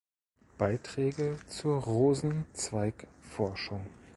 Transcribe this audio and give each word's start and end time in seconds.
Beiträge 0.57 1.37
zur 1.47 1.83
Rosenzweig-Forschung". 1.85 3.85